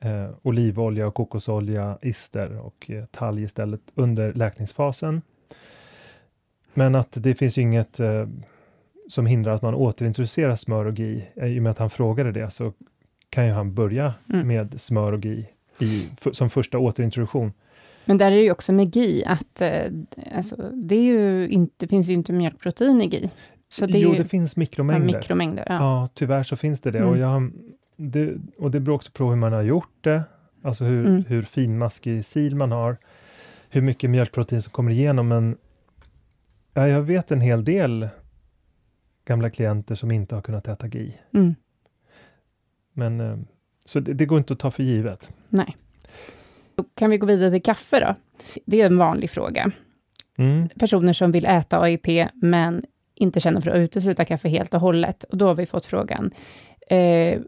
[0.00, 5.22] eh, olivolja och kokosolja, ister och eh, talg istället under läkningsfasen.
[6.74, 8.26] Men att det finns ju inget eh,
[9.08, 11.24] som hindrar att man återintroducerar smör och GI.
[11.36, 12.72] Eh, I och med att han frågade det så
[13.30, 14.48] kan ju han börja Mm.
[14.48, 15.46] med smör och GI
[15.80, 17.52] i, som första återintroduktion.
[18.04, 19.70] Men där är det ju också med GI, att eh,
[20.36, 23.30] alltså, det ju inte, finns ju inte mjölkprotein i GI.
[23.68, 25.06] Så det jo, det finns mikromängder.
[25.18, 25.64] mikromängder.
[25.68, 25.74] Ja.
[25.74, 26.98] Ja, tyvärr så finns det det.
[26.98, 27.10] Mm.
[27.10, 27.52] Och, jag,
[27.96, 28.34] det.
[28.58, 30.22] och det beror också på hur man har gjort det,
[30.62, 31.24] alltså hur, Mm.
[31.28, 32.96] hur finmaskig sil man har,
[33.68, 35.28] hur mycket mjölkprotein som kommer igenom.
[35.28, 35.56] Men
[36.74, 38.08] ja, jag vet en hel del
[39.24, 41.18] gamla klienter som inte har kunnat äta GI.
[41.34, 41.54] Mm.
[42.92, 43.36] Men, eh,
[43.84, 45.32] så det, det går inte att ta för givet.
[45.48, 45.76] Nej.
[46.74, 48.14] Då kan vi gå vidare till kaffe då.
[48.66, 49.70] Det är en vanlig fråga.
[50.38, 50.68] Mm.
[50.68, 52.82] Personer som vill äta AIP, men
[53.18, 55.24] inte känner för att utesluta kaffe helt och hållet.
[55.24, 56.30] Och då har vi fått frågan.
[56.90, 57.40] Eh,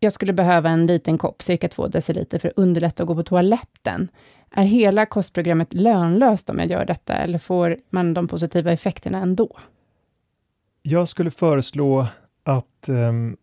[0.00, 3.22] jag skulle behöva en liten kopp, cirka två deciliter, för att underlätta att gå på
[3.22, 4.08] toaletten.
[4.50, 9.58] Är hela kostprogrammet lönlöst om jag gör detta, eller får man de positiva effekterna ändå?
[10.82, 12.06] Jag skulle föreslå
[12.42, 13.36] att, um,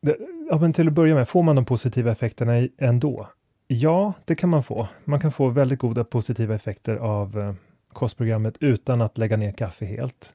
[0.00, 0.16] det,
[0.50, 3.28] ja, men till att börja med, får man de positiva effekterna ändå?
[3.66, 4.88] Ja, det kan man få.
[5.04, 7.54] Man kan få väldigt goda positiva effekter av eh,
[7.92, 10.34] kostprogrammet utan att lägga ner kaffe helt.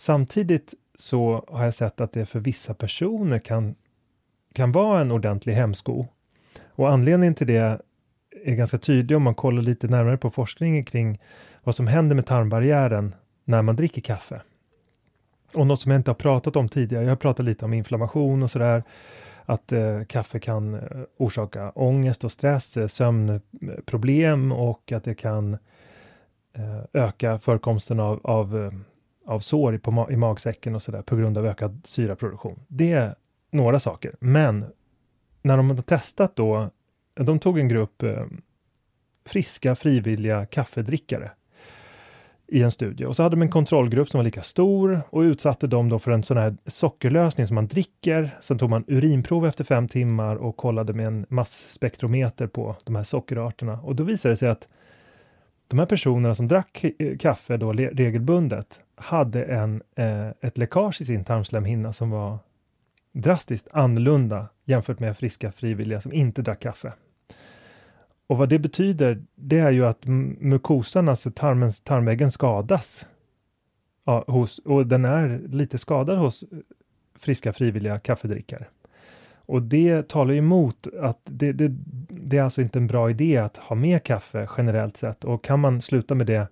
[0.00, 3.74] Samtidigt så har jag sett att det för vissa personer kan,
[4.54, 6.06] kan vara en ordentlig hämsko.
[6.62, 7.80] Och anledningen till det
[8.44, 11.20] är ganska tydlig om man kollar lite närmare på forskningen kring
[11.62, 14.42] vad som händer med tarmbarriären när man dricker kaffe.
[15.54, 18.42] Och något som jag inte har pratat om tidigare, jag har pratat lite om inflammation
[18.42, 18.82] och sådär,
[19.44, 20.80] att eh, kaffe kan eh,
[21.16, 25.54] orsaka ångest och stress, eh, sömnproblem och att det kan
[26.52, 28.72] eh, öka förekomsten av, av, eh,
[29.30, 32.60] av sår i, på, i magsäcken och sådär på grund av ökad syraproduktion.
[32.68, 33.14] Det är
[33.50, 34.64] några saker, men
[35.42, 36.70] när de har testat då,
[37.14, 38.24] de tog en grupp eh,
[39.24, 41.30] friska frivilliga kaffedrickare
[42.46, 43.04] i en studie.
[43.04, 46.10] Och så hade de en kontrollgrupp som var lika stor och utsatte dem då för
[46.10, 48.30] en sån här sockerlösning som man dricker.
[48.40, 53.04] Sen tog man urinprov efter fem timmar och kollade med en massspektrometer på de här
[53.04, 53.80] sockerarterna.
[53.80, 54.68] Och då visade det sig att
[55.68, 61.04] de här personerna som drack eh, kaffe då regelbundet hade en, eh, ett läckage i
[61.04, 62.38] sin tarmslemhinna som var
[63.12, 66.92] drastiskt annorlunda jämfört med friska frivilliga som inte drack kaffe.
[68.26, 73.06] Och vad det betyder, det är ju att mukosan, alltså tarmens, tarmväggen skadas.
[74.04, 76.44] Ja, hos, och den är lite skadad hos
[77.18, 78.66] friska frivilliga kaffedrickare.
[79.34, 81.68] Och det talar ju emot att det, det,
[82.08, 85.24] det är alltså inte en bra idé att ha med kaffe generellt sett.
[85.24, 86.48] Och kan man sluta med det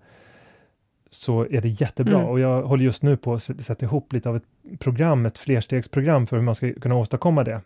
[1.09, 2.19] så är det jättebra.
[2.19, 2.29] Mm.
[2.29, 6.27] Och jag håller just nu på att sätta ihop lite av ett program, ett flerstegsprogram
[6.27, 7.61] för hur man ska kunna åstadkomma det.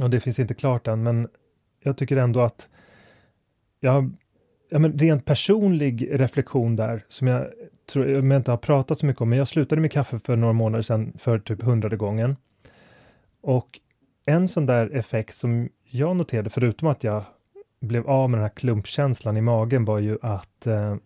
[0.00, 1.28] Och det finns inte klart än, men
[1.82, 2.68] jag tycker ändå att
[3.80, 4.12] jag,
[4.70, 7.46] ja, men rent personlig reflektion där, som jag
[7.92, 10.52] tror jag inte har pratat så mycket om, men jag slutade med kaffe för några
[10.52, 12.36] månader sedan för typ hundrade gången.
[13.40, 13.80] Och
[14.24, 17.24] en sån där effekt som jag noterade, förutom att jag
[17.80, 20.96] blev av med den här klumpkänslan i magen, var ju att eh,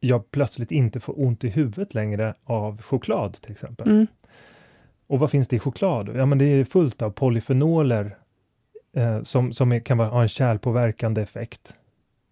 [0.00, 3.88] jag plötsligt inte får ont i huvudet längre av choklad till exempel.
[3.88, 4.06] Mm.
[5.06, 6.16] Och vad finns det i choklad?
[6.16, 8.16] Ja, men det är fullt av polyfenoler
[8.96, 11.74] eh, som, som är, kan ha en kärlpåverkande effekt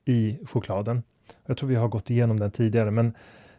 [0.04, 1.02] i chokladen.
[1.46, 3.14] Jag tror vi har gått igenom den tidigare, men,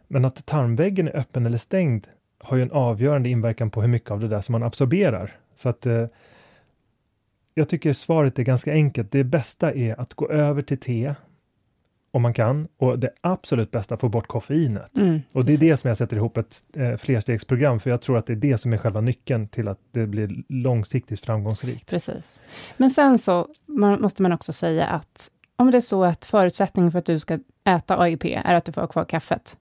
[0.08, 2.08] men att tarmväggen är öppen eller stängd
[2.40, 5.32] har ju en avgörande inverkan på hur mycket av det där som man absorberar.
[5.56, 6.06] Så att eh,
[7.54, 9.12] jag tycker svaret är ganska enkelt.
[9.12, 11.16] Det bästa är att gå över till te
[12.16, 14.98] om man kan och det absolut bästa få bort koffeinet.
[14.98, 18.18] Mm, och det är det som jag sätter ihop ett eh, flerstegsprogram för jag tror
[18.18, 21.90] att det är det som är själva nyckeln till att det blir långsiktigt framgångsrikt.
[21.90, 22.42] Precis.
[22.78, 26.92] Men sen så man, måste man också säga att om det är så att förutsättningen
[26.92, 29.58] för att du ska äta AIP är att du får ha kvar kaffet,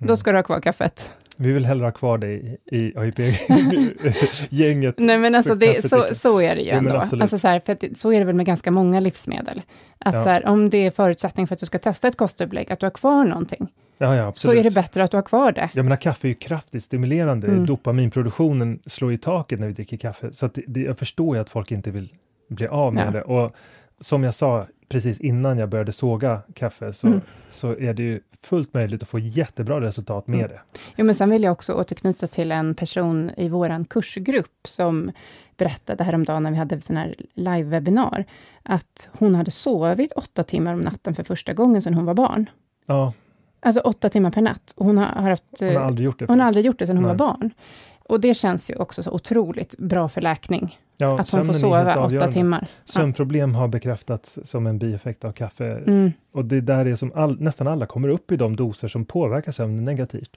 [0.00, 0.08] Mm.
[0.08, 1.10] då ska du ha kvar kaffet.
[1.42, 4.94] Vi vill hellre ha kvar dig i, i AIP-gänget.
[4.98, 6.94] Nej, men alltså det, så, så är det ju ändå.
[6.96, 7.22] absolut.
[7.22, 9.62] Alltså så, här, för det, så är det väl med ganska många livsmedel.
[9.98, 10.20] Att Ja.
[10.20, 12.86] så här, om det är förutsättning för att du ska testa ett kostupplägg, att du
[12.86, 13.68] har kvar någonting,
[14.02, 15.68] Ja, ja, så är det bättre att du har kvar det.
[15.74, 17.46] Jag menar, kaffe är ju kraftigt stimulerande.
[17.46, 17.66] Mm.
[17.66, 20.32] Dopaminproduktionen slår i taket när vi dricker kaffe.
[20.32, 22.08] Så det, det, jag förstår ju att folk inte vill
[22.48, 23.10] bli av med Ja.
[23.10, 23.22] det.
[23.22, 23.52] Och
[24.00, 27.20] som jag sa precis innan jag började såga kaffe, så, Mm.
[27.50, 30.48] så är det ju fullt möjligt att få jättebra resultat med Mm.
[30.50, 30.60] det.
[30.96, 35.10] Jo, men sen vill jag också återknyta till en person i vår kursgrupp, som
[35.56, 38.24] berättade häromdagen när vi hade en här live-webinar,
[38.62, 42.50] att hon hade sovit åtta timmar om natten för första gången sedan hon var barn.
[42.86, 43.12] Ja,
[43.62, 44.72] Alltså åtta timmar per natt.
[44.76, 45.44] Och hon har, har haft...
[45.60, 46.24] hon har aldrig gjort det.
[46.28, 46.48] hon har förut.
[46.48, 47.10] aldrig gjort det sedan hon Nej.
[47.16, 47.50] var barn.
[48.08, 52.04] Och det känns ju också så otroligt bra för läkning, ja, att hon får sova
[52.04, 52.66] åtta timmar.
[52.84, 55.82] Sömnproblem har bekräftats som en bieffekt av kaffe.
[55.86, 59.04] Mm, Och det där är som all, nästan alla kommer upp i de doser som
[59.04, 60.36] påverkar sömnen negativt.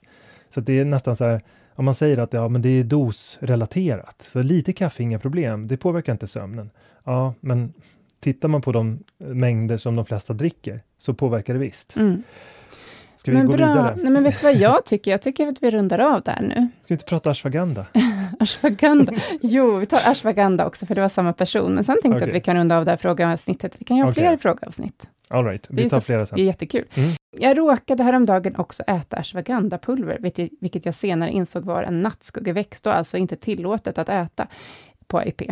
[0.54, 1.40] Så det är nästan så här,
[1.74, 5.76] om man säger att ja, men det är dosrelaterat, så lite kaffe inga problem, det
[5.76, 6.70] påverkar inte sömnen.
[7.04, 7.72] Ja, men
[8.20, 11.96] tittar man på de mängder som de flesta dricker så påverkar det visst.
[11.96, 12.22] mm.
[13.24, 13.66] Ska vi Men gå bra.
[13.68, 13.96] vidare?
[14.02, 15.10] Nej, men vet du vad jag tycker?
[15.10, 16.54] Jag tycker att vi rundar av där nu.
[16.54, 17.86] Ska vi inte prata ashwagandha?
[18.40, 19.12] Ashwagandha.
[19.42, 21.74] Jo, vi tar ashwagandha också, för det var samma person.
[21.74, 22.28] Men sen tänkte jag Okej.
[22.28, 23.76] att vi kan runda av det här frågeavsnittet.
[23.78, 24.22] Vi kan göra Okej.
[24.24, 25.08] fler frågeavsnitt.
[25.28, 26.44] All right, vi tar så- flera Det är sen.
[26.44, 26.84] jättekul.
[26.94, 27.10] Mm.
[27.38, 32.96] Jag råkade häromdagen också äta ashwagandha-pulver, vilket, vilket jag senare insåg var en nattskuggeväxt och
[32.96, 34.46] alltså inte tillåtet att äta
[35.06, 35.42] på AIP.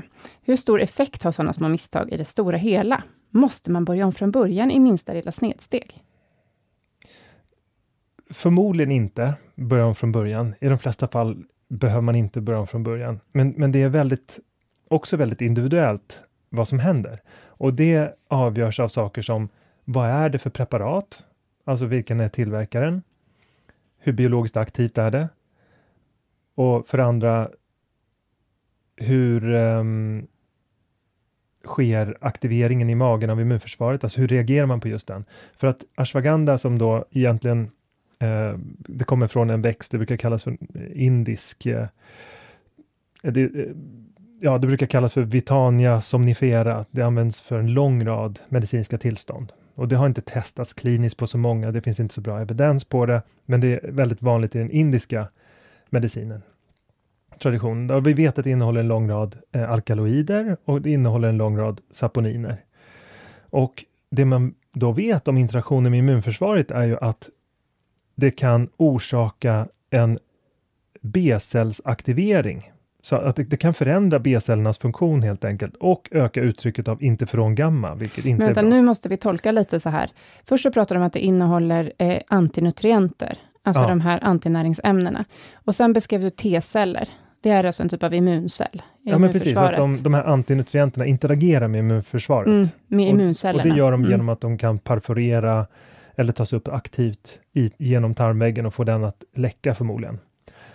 [0.43, 3.03] Hur stor effekt har sådana små misstag i det stora hela?
[3.31, 6.03] Måste man börja om från början i minsta lilla snedsteg?
[8.33, 10.55] Förmodligen inte börja om från början.
[10.61, 13.21] I de flesta fall behöver man inte börja om från början.
[13.33, 14.39] Men, men det är väldigt,
[14.89, 17.23] också väldigt individuellt vad som händer.
[17.45, 19.49] Och det avgörs av saker som
[19.85, 21.25] vad är det för preparat?
[21.65, 23.03] Alltså vilken är tillverkaren?
[23.99, 25.29] Hur biologiskt aktivt är det?
[26.55, 27.51] Och för andra,
[28.97, 30.27] hur um,
[31.65, 34.05] sker aktiveringen i magen av immunförsvaret?
[34.05, 35.25] Alltså hur reagerar man på just den?
[35.57, 37.71] För att ashwagandha som då egentligen
[38.23, 40.57] Eh, det kommer från en växt, det brukar kallas för
[40.95, 41.67] indisk...
[41.67, 41.87] Eh,
[43.23, 43.67] eh, det, eh,
[44.41, 46.85] ja, det brukar kallas för Vitania somnifera.
[46.91, 49.53] Det används för en lång rad medicinska tillstånd.
[49.75, 52.85] Och det har inte testats kliniskt på så många, det finns inte så bra evidens
[52.85, 55.29] på det, men det är väldigt vanligt i den indiska
[55.91, 56.43] medicinen.
[57.39, 57.91] Traditionen.
[57.91, 61.37] Och vi vet att det innehåller en lång rad eh, alkaloider och det innehåller en
[61.37, 62.57] lång rad saponiner.
[63.51, 67.31] Och det man då vet om interaktionen med immunförsvaret är ju att
[68.23, 70.19] det kan orsaka en
[71.01, 72.73] B-cellsaktivering.
[73.03, 77.55] Så att det, det kan förändra B-cellernas funktion helt enkelt och öka uttrycket av interferon
[77.55, 78.71] gamma, vilket inte Men vänta, är bra.
[78.77, 80.11] nu måste vi tolka lite så här.
[80.45, 83.89] Först så pratar de om att det innehåller eh, antinutrienter, alltså Ja.
[83.89, 85.25] de här antinäringsämnena.
[85.65, 87.09] Och sen beskrev du T-celler.
[87.43, 88.83] Det är alltså en typ av immuncell.
[89.05, 89.57] i Ja, men precis.
[89.57, 92.47] Att de, de här antinutrienterna interagerar med immunförsvaret.
[92.49, 93.63] Mm, med Och- immuncellerna.
[93.63, 94.11] Och det gör de Mm.
[94.11, 95.67] genom att de kan perforera
[96.15, 100.19] eller tas upp aktivt i, genom tarmväggen och få den att läcka förmodligen.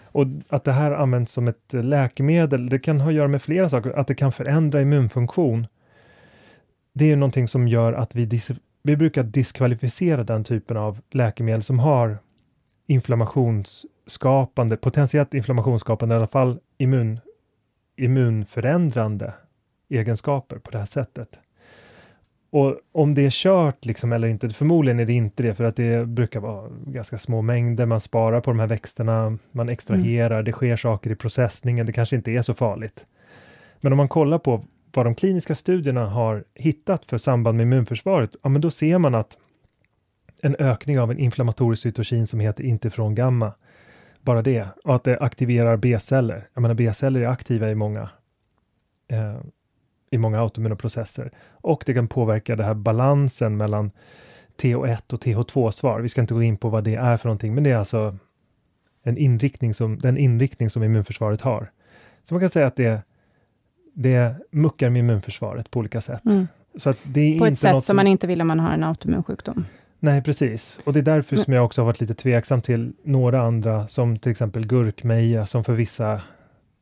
[0.06, 3.70] Och att det här används som ett läkemedel, det kan ha att göra med flera
[3.70, 5.68] saker, att det kan förändra immunfunktion.
[6.94, 11.02] Det är ju någonting som gör att vi, dis- vi brukar diskvalificera den typen av
[11.12, 12.18] läkemedel som har
[12.88, 17.20] inflammationsskapande, potentiellt inflammationsskapande, i alla fall immun,
[17.96, 19.34] immunförändrande
[19.90, 21.40] egenskaper på det här sättet.
[22.50, 25.76] Och om det är kört liksom eller inte, förmodligen är det inte det för att
[25.76, 30.52] det brukar vara ganska små mängder, man sparar på de här växterna, man extraherar, det
[30.52, 33.06] sker saker i processningen, det kanske inte är så farligt.
[33.82, 38.36] Men om man kollar på vad de kliniska studierna har hittat för samband med immunförsvaret,
[38.44, 39.38] ja men då ser man att
[40.42, 43.54] en ökning av en inflammatorisk cytokin som heter interferon gamma,
[44.22, 46.48] bara det, och att det aktiverar B-celler.
[46.54, 48.10] Jag menar B-celler är aktiva i många
[49.08, 49.38] eh,
[50.12, 53.92] i många autoimmuna processer och det kan påverka det här balansen mellan
[54.62, 56.00] TH1 och TH2-svar.
[56.00, 58.18] Vi ska inte gå in på vad det är för någonting, men det är alltså
[59.04, 61.72] en inriktning som, den inriktning som immunförsvaret har.
[62.24, 63.02] Så man kan säga att det,
[63.94, 66.26] det muckar med immunförsvaret på olika sätt.
[66.26, 66.48] Mm.
[66.76, 68.72] Så att det är På ett sätt något som man inte vill om man har
[68.72, 69.66] en autoimmun sjukdom.
[70.00, 70.80] Nej, precis.
[70.84, 73.88] Och det är därför Men- som jag också har varit lite tveksam till några andra,
[73.88, 76.22] som till exempel gurkmeja, som för vissa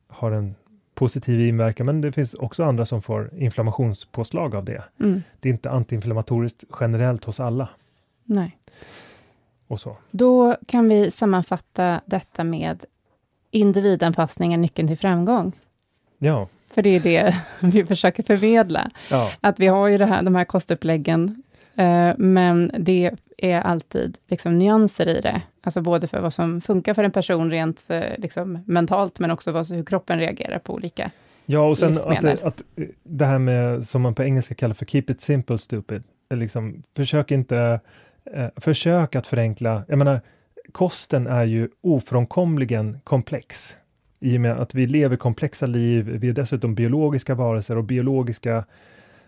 [0.08, 0.54] har en
[0.96, 4.84] positiv inverkan, men det finns också andra som får inflammationspåslag av det.
[5.00, 5.22] Mm.
[5.40, 7.68] Det är inte antiinflammatoriskt generellt hos alla
[8.24, 8.58] Nej.
[9.66, 9.96] och så.
[10.10, 12.84] Då kan vi sammanfatta detta med
[13.50, 15.52] individanpassning är nyckeln till framgång.
[16.18, 18.90] Ja, För det är det vi försöker förmedla.
[19.10, 21.42] ja, Att vi har ju det här, de här kostuppläggen,
[21.74, 25.42] eh, men det är alltid liksom, nyanser i det.
[25.60, 29.52] Alltså både för vad som funkar för en person rent eh, liksom, mentalt, men också
[29.52, 31.10] vad, hur kroppen reagerar på olika.
[31.46, 34.74] ja och sen att det, att eh, det här med, som man på engelska kallar
[34.74, 37.80] för keep it simple stupid, eh, liksom, försök inte,
[38.34, 40.20] eh, försök att förenkla, jag menar,
[40.72, 43.76] kosten är ju ofrånkomligen komplex.
[44.20, 48.64] I och med att vi lever komplexa liv, vi är dessutom biologiska varelser och biologiska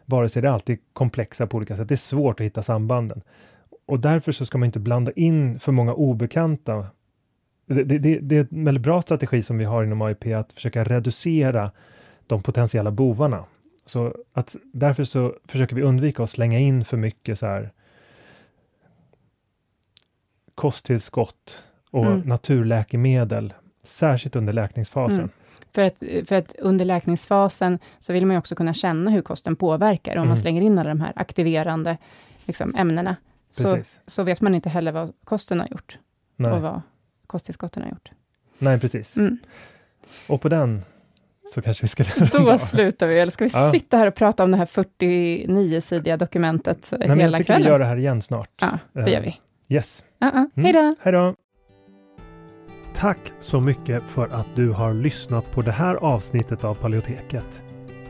[0.04, 1.88] varelser är alltid komplexa på olika sätt.
[1.88, 3.22] Det är svårt att hitta sambanden.
[3.88, 6.86] Och därför så ska man inte blanda in för många obekanta.
[7.66, 10.84] Det, det, det, är en väldigt bra strategi som vi har inom AIP att försöka
[10.84, 11.70] reducera
[12.26, 13.44] de potentiella bovarna.
[13.86, 17.72] Så att därför så försöker vi undvika att slänga in för mycket så här
[20.54, 22.20] kosttillskott och Mm.
[22.20, 25.18] naturläkemedel, särskilt under läkningsfasen.
[25.18, 25.30] Mm.
[25.72, 29.56] För att, för att under läkningsfasen så vill man ju också kunna känna hur kosten
[29.56, 30.12] påverkar.
[30.12, 30.28] Om Mm.
[30.28, 31.96] man slänger in alla de här aktiverande
[32.46, 33.16] liksom, ämnena,
[33.50, 35.98] så, så vet man inte heller vad kosten har gjort
[36.36, 36.52] Nej.
[36.52, 36.82] och vad
[37.26, 38.10] kosttillskotten har gjort.
[38.58, 39.16] Nej, precis.
[39.16, 39.38] Mm.
[40.26, 40.82] Och på den
[41.54, 43.72] så kanske vi ska Då slutar vi, eller ska vi Ja.
[43.72, 47.56] sitta här och prata om det här 49-sidiga dokumentet Nej, men jag hela tycker vi
[47.56, 47.68] kvällen?
[47.72, 48.50] gör det här igen snart.
[48.60, 49.38] Ja, det gör vi.
[49.68, 50.04] Yes.
[50.18, 50.30] Ja.
[50.30, 50.50] Mm.
[50.56, 50.94] Hej då!
[51.00, 51.34] Hej då!
[52.94, 57.62] Tack så mycket för att du har lyssnat på det här avsnittet av Paleoteket.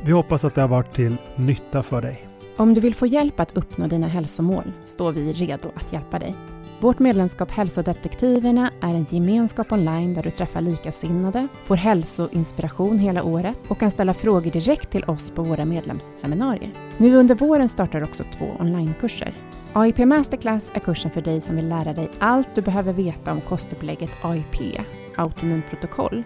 [0.05, 2.29] Vi hoppas att det har varit till nytta för dig.
[2.59, 6.35] Om du vill få hjälp att uppnå dina hälsomål står vi redo att hjälpa dig.
[6.81, 13.61] Vårt medlemskap Hälsodetektiverna är en gemenskap online där du träffar likasinnade, får hälsoinspiration hela året
[13.69, 16.73] och kan ställa frågor direkt till oss på våra medlemsseminarier.
[16.97, 19.35] Nu under våren startar också två onlinekurser.
[19.73, 23.41] AIP Masterclass är kursen för dig som vill lära dig allt du behöver veta om
[23.41, 24.81] kostupplägget AIP,
[25.17, 26.25] autoimmunprotokoll,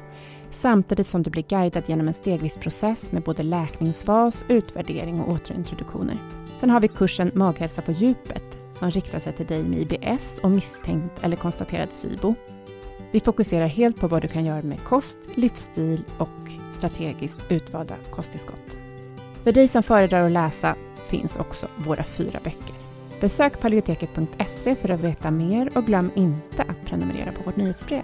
[0.55, 6.19] samtidigt som du blir guidad genom en stegvis process med både läkningsfas, utvärdering och återintroduktioner.
[6.57, 10.51] Sen har vi kursen Maghälsa på djupet som riktar sig till dig med IBS och
[10.51, 12.35] misstänkt eller konstaterad SIBO.
[13.11, 16.29] Vi fokuserar helt på vad du kan göra med kost, livsstil och
[16.73, 18.79] strategiskt utvalda kosttillskott.
[19.43, 20.75] För dig som föredrar att läsa
[21.09, 22.75] finns också våra fyra böcker.
[23.21, 28.03] Besök paleoteket.se för att veta mer och glöm inte att prenumerera på vårt nyhetsbrev.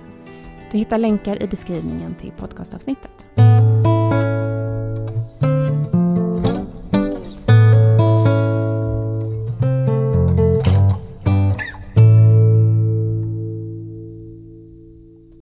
[0.72, 3.47] Du hittar länkar i beskrivningen till podcastavsnittet.